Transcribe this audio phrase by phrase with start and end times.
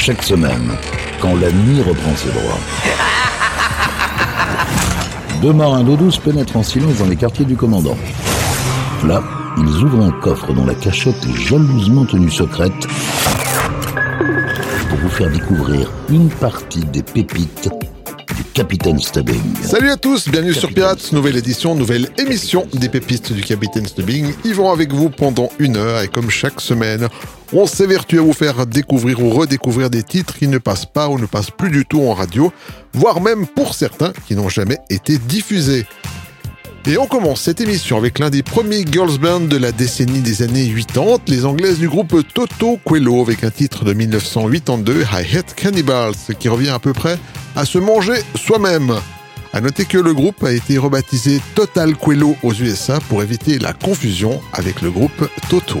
[0.00, 0.72] chaque semaine,
[1.20, 2.58] quand la nuit reprend ses droits.
[5.42, 7.98] Deux marins d'eau douce pénètrent en silence dans les quartiers du commandant.
[9.06, 9.22] Là,
[9.58, 12.86] ils ouvrent un coffre dont la cachette est jalousement tenue secrète
[14.88, 17.68] pour vous faire découvrir une partie des pépites
[18.36, 19.54] du Capitaine Stubbing.
[19.62, 24.32] Salut à tous, bienvenue sur Pirates, nouvelle édition, nouvelle émission des pépites du Capitaine Stubbing.
[24.46, 27.08] Ils vont avec vous pendant une heure et comme chaque semaine,
[27.52, 31.18] on s'évertue à vous faire découvrir ou redécouvrir des titres qui ne passent pas ou
[31.18, 32.52] ne passent plus du tout en radio,
[32.92, 35.84] voire même pour certains qui n'ont jamais été diffusés.
[36.86, 40.42] Et on commence cette émission avec l'un des premiers girls band de la décennie des
[40.42, 45.54] années 80, les anglaises du groupe Toto Quello avec un titre de 1982, I Hate
[45.54, 47.18] Cannibals, qui revient à peu près
[47.56, 48.94] à se manger soi-même.
[49.52, 53.72] À noter que le groupe a été rebaptisé Total Quello aux USA pour éviter la
[53.72, 55.80] confusion avec le groupe Toto.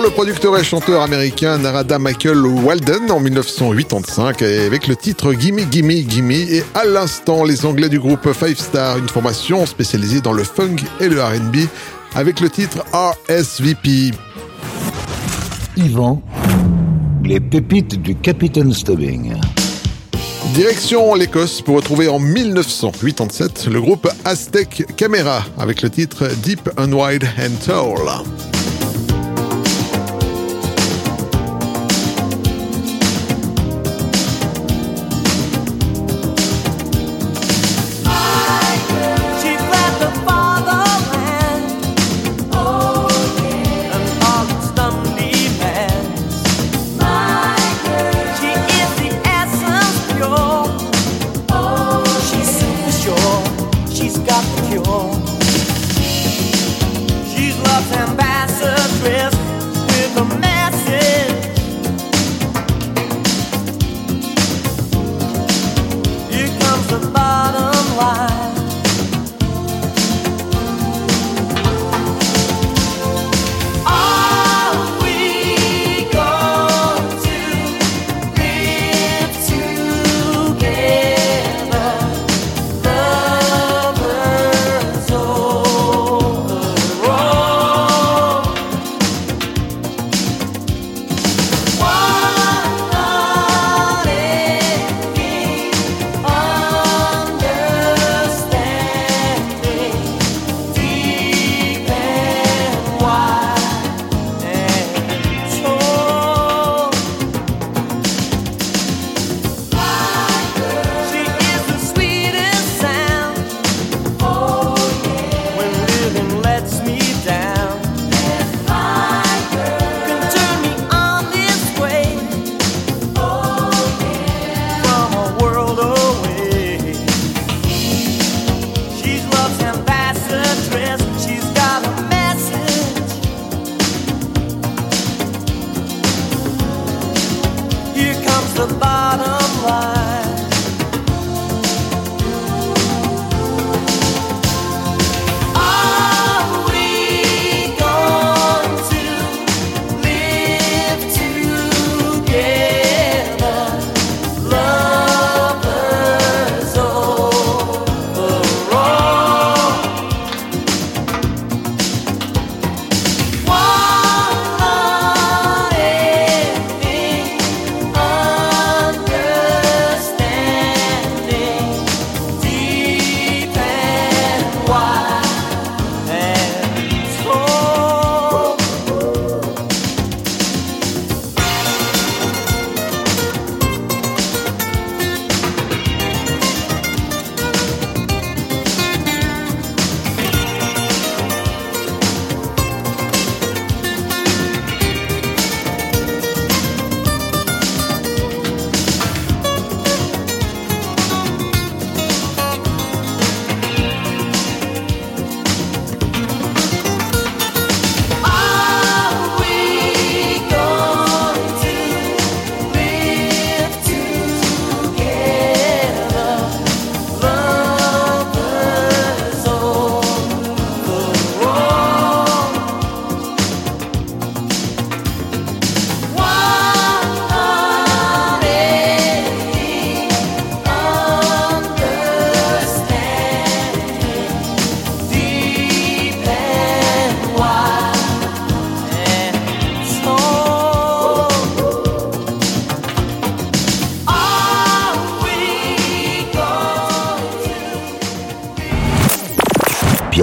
[0.00, 5.92] Le producteur et chanteur américain Narada Michael Walden en 1985 avec le titre Gimme Gimme
[5.92, 10.44] Gimme et à l'instant les anglais du groupe Five Star, une formation spécialisée dans le
[10.44, 11.56] funk et le R&B
[12.14, 14.12] avec le titre RSVP.
[15.76, 16.22] Yvan,
[17.24, 19.34] les pépites du Capitaine Stubbing.
[20.54, 26.92] Direction l'Écosse pour retrouver en 1987 le groupe Aztec Camera avec le titre Deep and
[26.92, 28.55] Wide and Tall.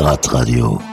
[0.04, 0.93] Pirate Radio.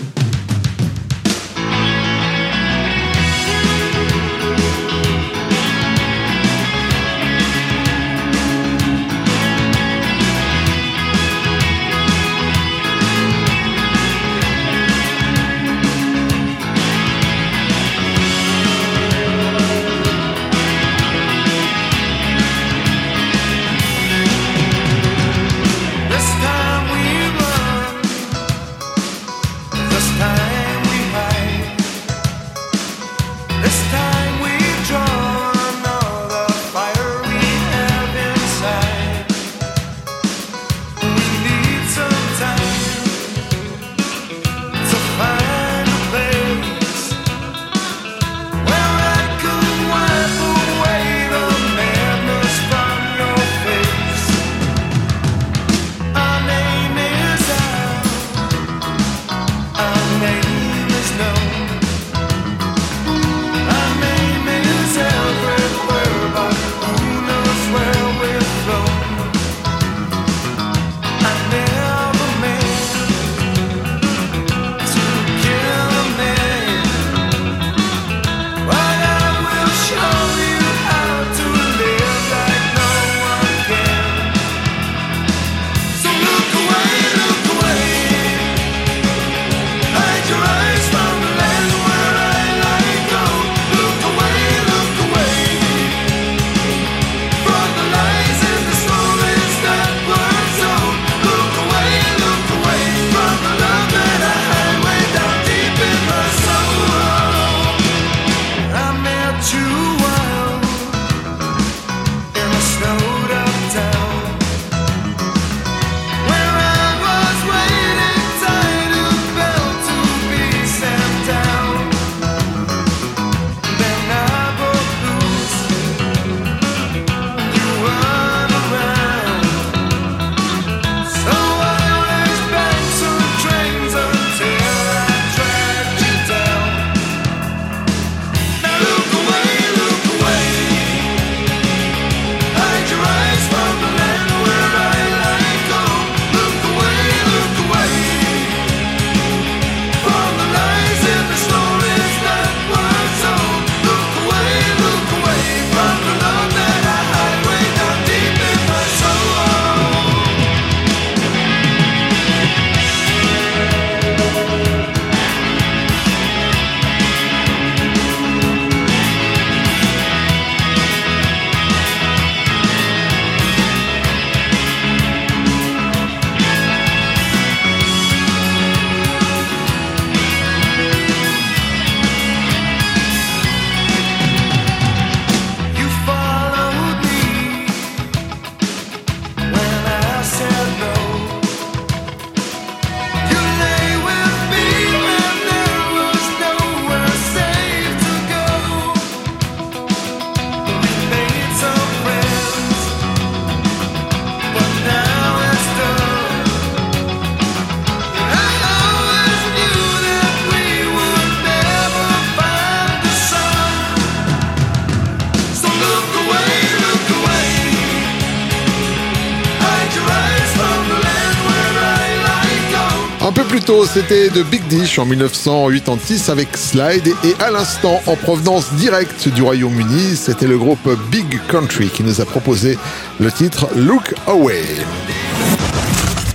[223.93, 229.41] C'était de Big Dish en 1986 avec Slide et à l'instant, en provenance directe du
[229.41, 232.77] Royaume-Uni, c'était le groupe Big Country qui nous a proposé
[233.19, 234.63] le titre Look Away.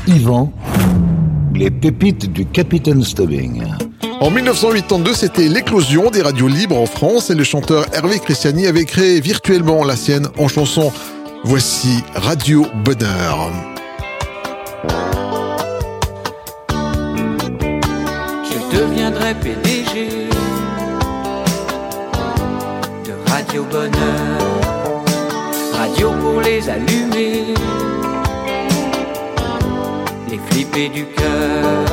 [0.06, 0.52] Yvan,
[1.54, 3.62] les pépites du Capitaine Stubbing.
[4.20, 8.84] En 1982, c'était l'éclosion des radios libres en France et le chanteur Hervé Christiani avait
[8.84, 10.92] créé virtuellement la sienne en chanson.
[11.44, 13.75] Voici Radio Bonheur.
[19.42, 20.28] PDG
[23.04, 25.02] de Radio Bonheur.
[25.72, 27.54] Radio pour les allumer,
[30.30, 31.84] les flipper du cœur.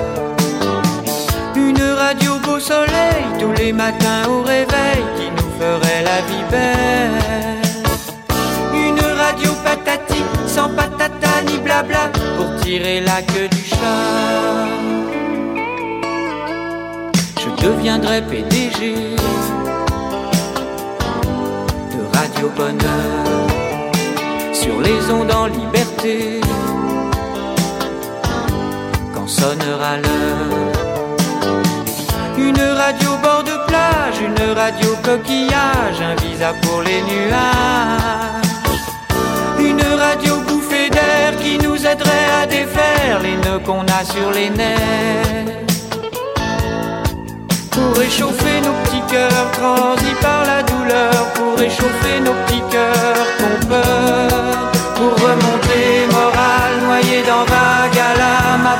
[1.55, 7.61] Une radio beau soleil tous les matins au réveil qui nous ferait la vie belle.
[8.73, 15.12] Une radio patati sans patata ni blabla pour tirer la queue du chat
[17.63, 19.15] deviendrai PDG
[21.93, 23.91] de Radio Bonheur
[24.51, 26.41] sur les ondes en liberté
[29.13, 30.73] quand sonnera l'heure.
[32.37, 38.51] Une radio bord de plage, une radio coquillage, un visa pour les nuages.
[39.59, 44.49] Une radio bouffée d'air qui nous aiderait à défaire les nœuds qu'on a sur les
[44.49, 45.62] nerfs
[47.73, 53.67] pour réchauffer nos petits cœurs transis par la douleur, pour réchauffer nos petits cœurs qu'on
[53.67, 58.77] peur, pour remonter morale noyé dans vague à l'âme, à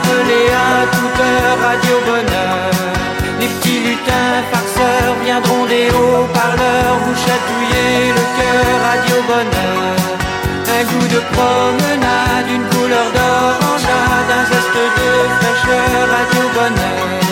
[0.96, 2.72] toute heure Radio Bonheur.
[3.40, 9.96] Les petits lutins farceurs viendront des haut-parleurs vous chatouiller le cœur Radio Bonheur.
[10.78, 17.23] Un goût de promenade, une couleur d'orangeade, un zeste de fraîcheur Radio Bonheur.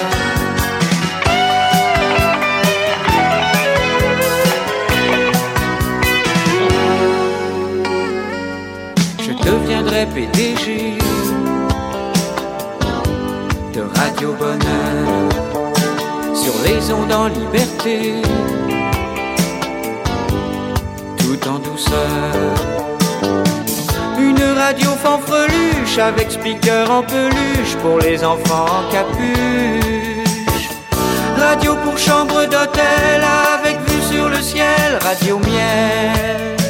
[10.05, 10.97] PDG
[13.71, 15.29] de Radio Bonheur
[16.33, 18.15] sur les ondes en liberté,
[21.17, 22.55] tout en douceur.
[24.17, 30.69] Une radio fanfreluche avec speaker en peluche pour les enfants en capuche.
[31.37, 33.21] Radio pour chambre d'hôtel
[33.53, 36.60] avec vue sur le ciel, radio miel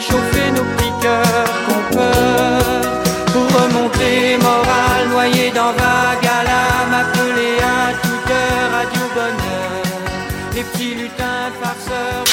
[0.00, 2.80] réchauffer nos petits cœurs qu'on peur,
[3.32, 9.82] pour remonter morale noyé dans vague à l'âme, appelé à toute heure Radio Bonheur,
[10.54, 12.24] les petits lutins farceurs.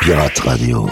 [0.00, 0.88] Pirate Radio.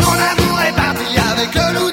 [0.00, 1.90] Mon amour est parti avec le loup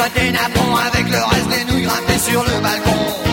[0.00, 3.29] tricotais napon avec le reste des nouilles grimpées sur le balcon.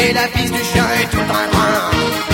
[0.00, 2.29] Nettoyé la piste du chien et tout le train-train.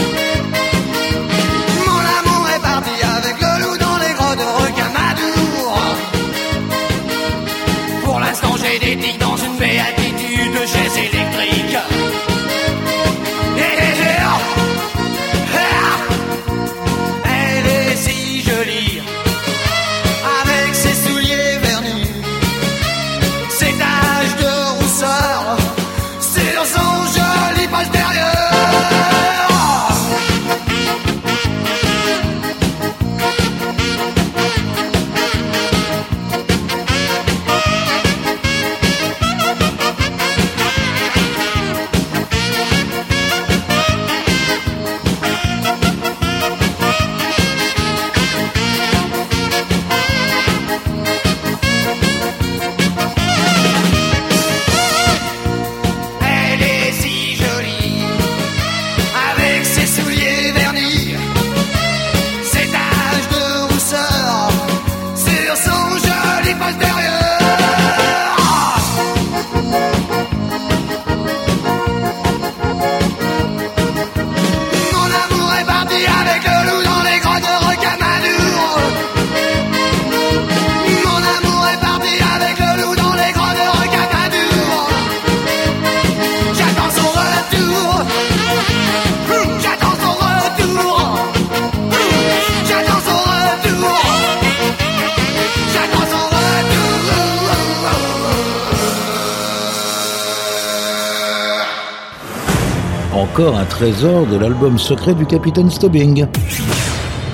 [103.86, 106.26] De l'album secret du Capitaine Stubbing.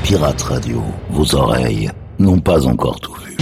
[0.03, 3.35] Pirate Radio, vos oreilles n'ont pas encore tout vu.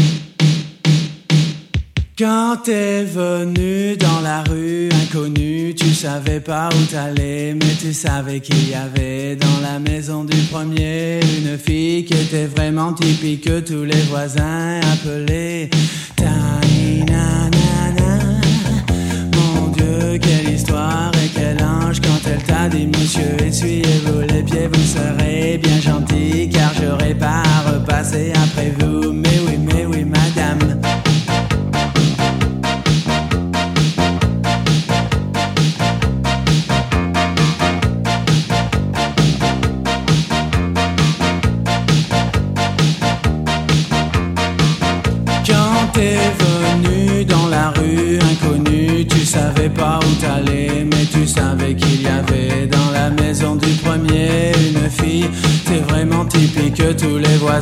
[2.17, 8.39] Quand t'es venu dans la rue inconnue, tu savais pas où t'allais, mais tu savais
[8.39, 13.59] qu'il y avait dans la maison du premier une fille qui était vraiment typique que
[13.59, 15.69] tous les voisins appelaient
[16.15, 17.60] Tainanana.
[20.31, 25.59] Quelle histoire et quel ange quand elle t'a dit Monsieur, essuyez-vous les pieds, vous serez
[25.59, 29.13] bien gentil car j'aurai pas à repasser après vous.
[29.13, 29.59] Mais oui,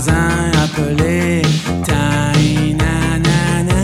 [0.07, 1.43] appelaient
[1.85, 3.75] Tainanana.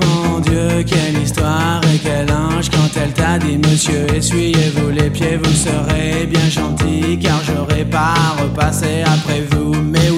[0.00, 5.36] Mon Dieu, quelle histoire et quel ange quand elle t'a dit Monsieur, essuyez-vous les pieds,
[5.42, 9.74] vous serez bien gentil car j'aurai pas à repasser après vous.
[9.74, 10.10] Mais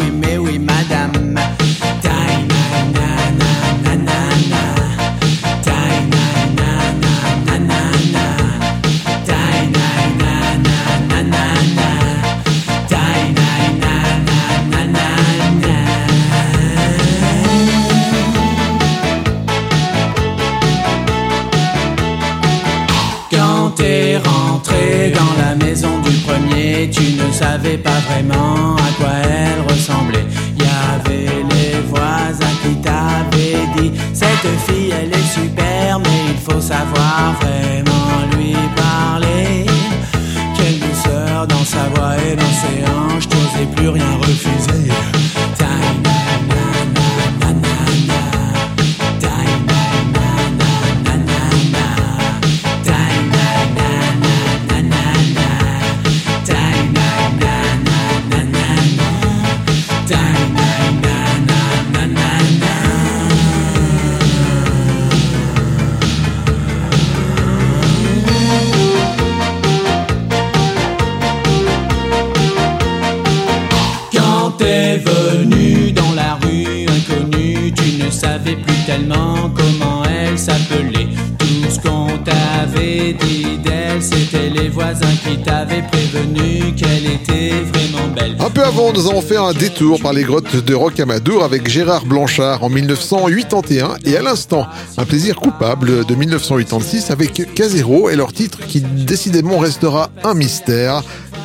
[85.91, 88.37] prévenu qu'elle était vraiment belle.
[88.39, 92.07] Un peu avant, nous avons fait un détour par les grottes de Rocamadour avec Gérard
[92.07, 94.67] Blanchard en 1981 et à l'instant,
[94.97, 101.03] un plaisir coupable de 1986 avec Casero et leur titre qui décidément restera un mystère,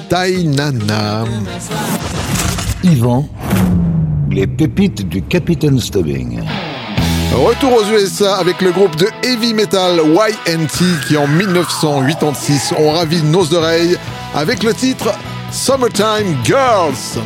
[0.10, 1.26] Tainana.
[2.84, 3.28] Yvan,
[4.30, 6.42] les pépites du Capitaine Stubbing.
[7.34, 13.24] Retour aux USA avec le groupe de heavy metal YNT qui en 1986 ont ravi
[13.24, 13.98] nos oreilles
[14.36, 15.14] avec le titre
[15.50, 17.22] Summertime Girls.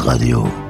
[0.00, 0.69] Radio.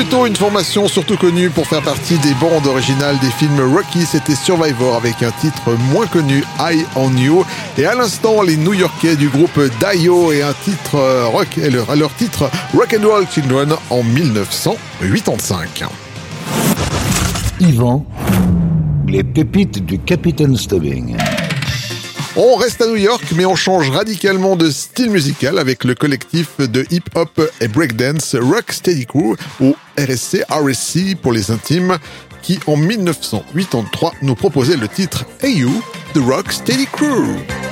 [0.00, 3.60] Peu plus tôt, une formation surtout connue pour faire partie des bandes originales des films
[3.74, 7.44] Rocky, c'était Survivor avec un titre moins connu, Eye on You.
[7.76, 11.58] Et à l'instant, les New-Yorkais du groupe Dio et un titre euh, rock,
[11.96, 15.84] leur titre Rock and Roll Children en 1985.
[17.60, 18.06] Yvan,
[19.06, 21.16] les pépites du Capitaine Stubbing.
[22.36, 26.58] On reste à New York, mais on change radicalement de style musical avec le collectif
[26.58, 31.98] de hip-hop et breakdance Rock Steady Crew, ou RSC, RSC pour les intimes,
[32.40, 35.82] qui en 1983 nous proposait le titre Hey You,
[36.14, 37.69] The Rock Steady Crew.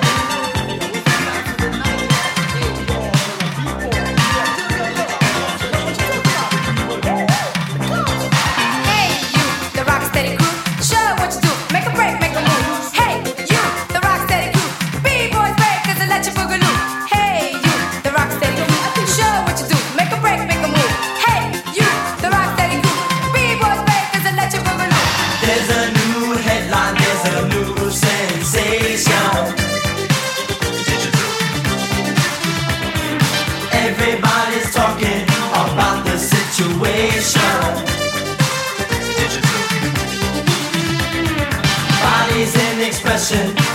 [43.19, 43.68] I said.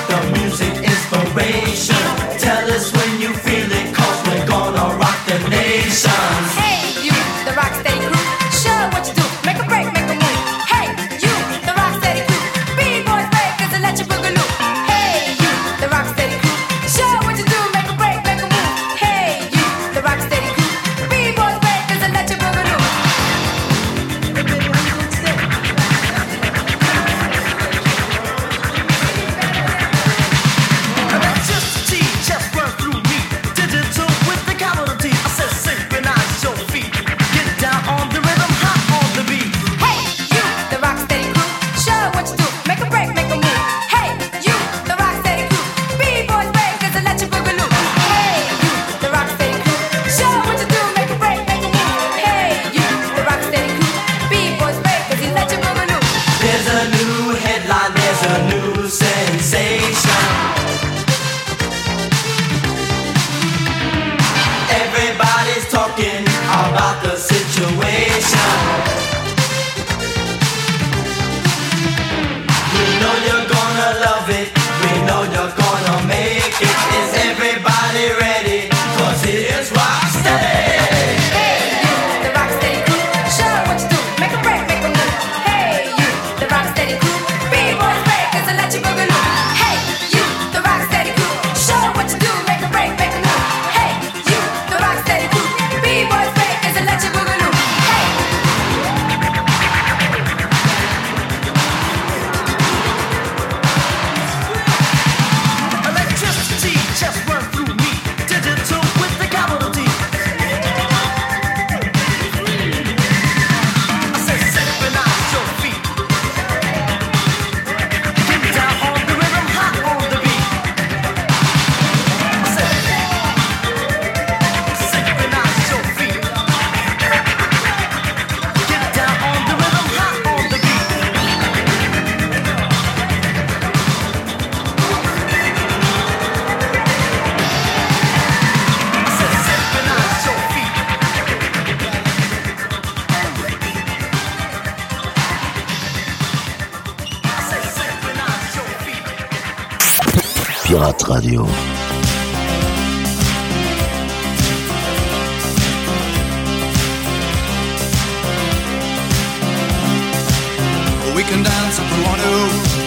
[161.12, 162.36] We can dance if we want to.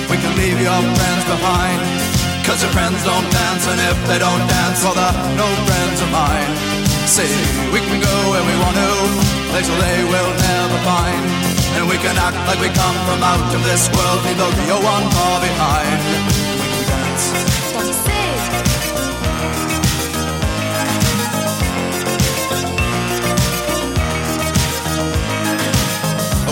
[0.09, 1.79] We can leave your friends behind.
[2.49, 6.09] Cause your friends don't dance, and if they don't dance, well, they're no friends of
[6.09, 6.53] mine.
[7.05, 7.29] See,
[7.69, 8.91] we can go where we want to,
[9.53, 11.23] places they will never find.
[11.77, 14.81] And we can act like we come from out of this world, leave the real
[14.81, 16.46] one far behind.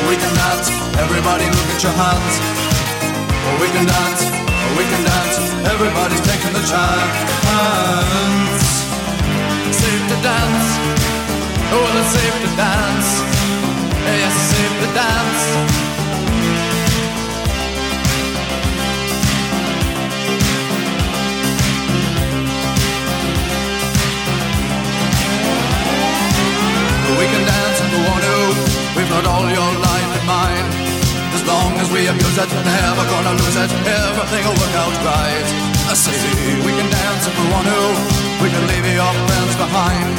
[0.00, 0.68] Oh, we can dance.
[0.96, 2.34] Everybody look at your hands.
[3.44, 5.36] Oh, we can dance, oh, we can dance.
[5.72, 7.16] Everybody's taking the chance.
[9.76, 10.68] Safe to dance.
[11.72, 13.08] Oh, well, it's safe to dance.
[14.08, 15.42] Yes, it's safe to dance.
[27.06, 28.36] Oh, we can dance if we want to.
[28.96, 29.89] We've got all your life
[30.30, 30.68] in mind.
[31.34, 33.70] As long as we abuse it, never gonna lose it.
[33.86, 35.46] Everything will work out right.
[35.90, 36.18] I say
[36.66, 37.82] we can dance if we want to.
[38.42, 40.10] We can leave your friends behind.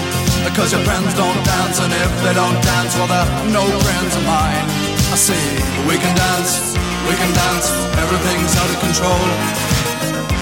[0.48, 4.24] Because your friends don't dance, and if they don't dance, well, they're no friends of
[4.26, 4.66] mine.
[5.14, 5.44] I say
[5.86, 6.74] we can dance,
[7.08, 7.68] we can dance.
[8.04, 9.26] Everything's out of control.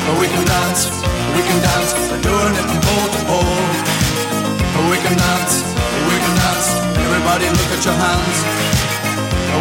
[0.05, 0.81] But we can dance,
[1.35, 1.91] we can dance.
[2.09, 3.99] We're doing it from pole to pole.
[4.73, 5.53] But We can dance,
[6.07, 6.67] we can dance.
[6.95, 8.78] Everybody look at your hands.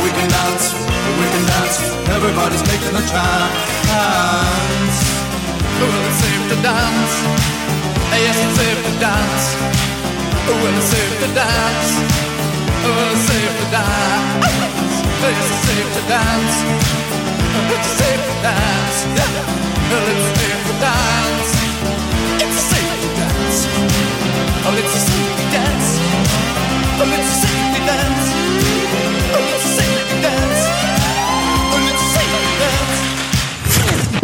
[0.03, 0.75] We can dance,
[1.19, 1.79] we can dance.
[2.17, 4.97] Everybody's taking a chance.
[5.79, 7.15] Well, it's safe to dance.
[8.19, 9.45] Yes, it's safe to dance.
[10.47, 11.91] Well, it's safe to dance.
[12.83, 14.47] Well, it's safe to dance.
[15.23, 16.57] Yes, it's safe to dance.
[17.75, 18.99] It's safe to dance.
[19.91, 21.51] Well, it's safe to dance.
[22.43, 23.59] It's safe to dance.
[24.67, 25.89] Oh, it's a safety dance.
[27.01, 28.48] Oh, it's a safety dance.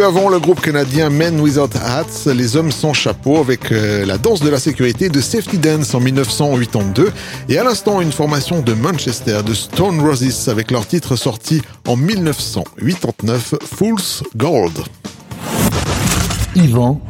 [0.00, 4.16] Peu avant, le groupe canadien Men Without Hats, les hommes sans chapeau, avec euh, la
[4.16, 7.12] danse de la sécurité de Safety Dance en 1982.
[7.50, 11.96] Et à l'instant, une formation de Manchester, de Stone Roses, avec leur titre sorti en
[11.96, 14.72] 1989, Fool's Gold.
[16.56, 17.00] Yvan,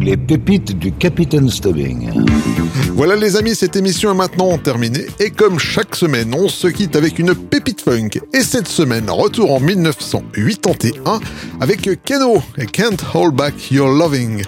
[0.00, 2.10] les pépites du Capitaine Stubbing.
[2.94, 6.96] Voilà les amis, cette émission est maintenant terminée et comme chaque semaine, on se quitte
[6.96, 7.34] avec une
[7.90, 11.20] Et cette semaine, retour en 1981
[11.58, 14.42] avec Keno et Can't Hold Back Your Loving.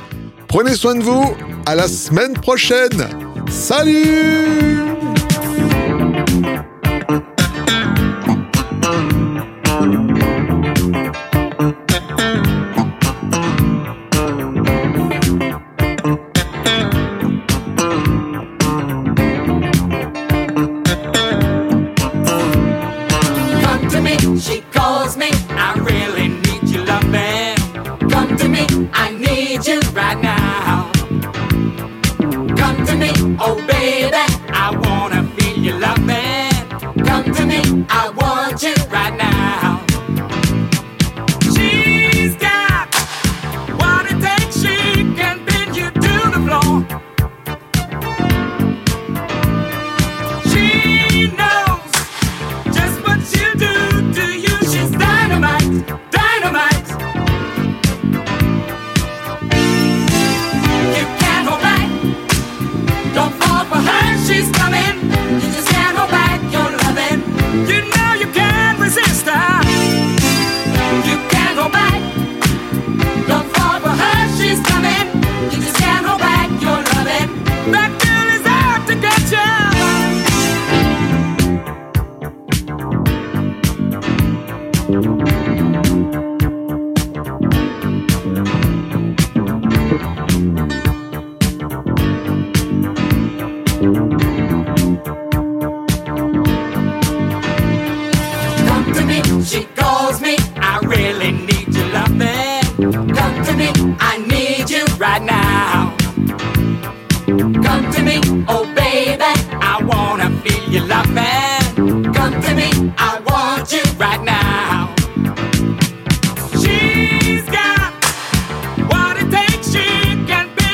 [0.47, 1.35] Prenez soin de vous,
[1.65, 3.07] à la semaine prochaine.
[3.49, 4.90] Salut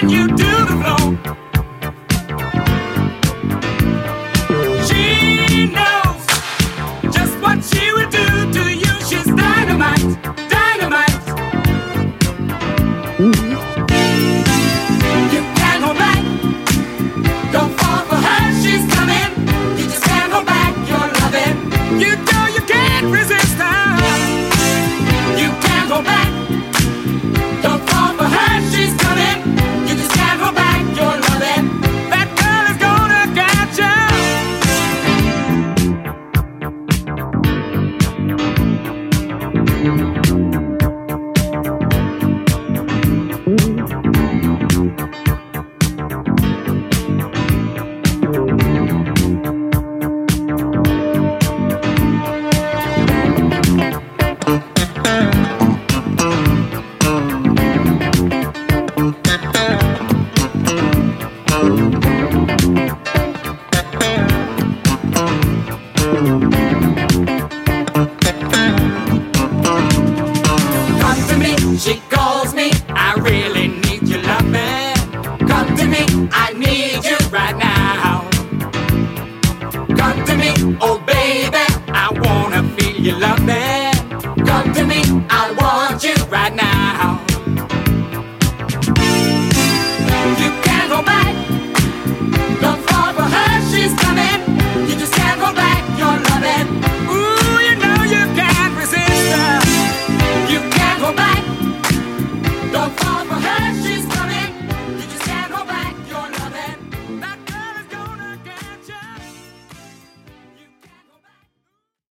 [0.09, 0.46] you do.